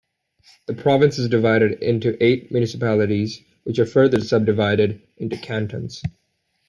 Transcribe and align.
The 0.65 0.73
province 0.73 1.19
is 1.19 1.29
divided 1.29 1.73
into 1.73 2.17
eight 2.23 2.51
municipalities 2.51 3.39
which 3.65 3.77
are 3.77 3.85
further 3.85 4.19
subdivided 4.19 4.99
into 5.17 5.37
cantons. 5.37 6.01